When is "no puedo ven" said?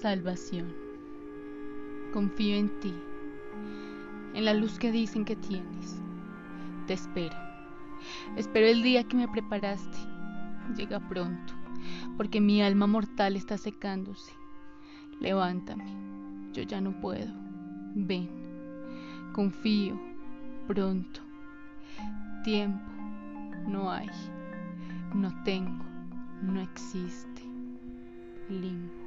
16.80-18.30